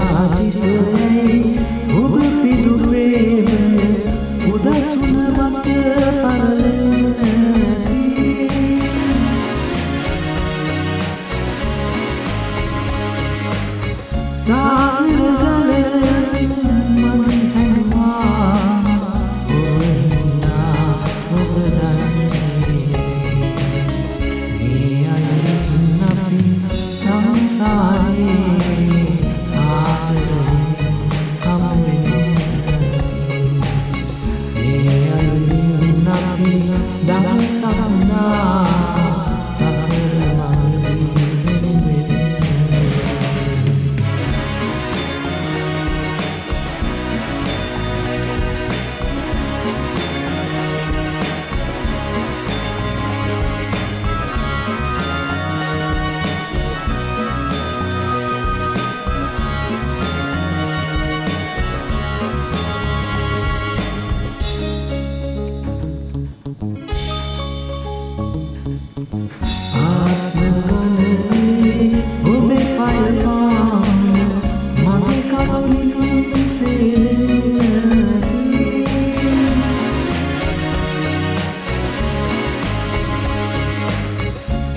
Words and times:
started 0.00 0.56
away. 0.56 1.79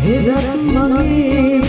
هدك 0.06 0.46
مجيد 0.76 1.63